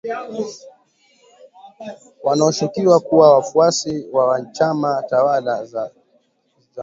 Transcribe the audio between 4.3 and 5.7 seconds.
chama tawala cha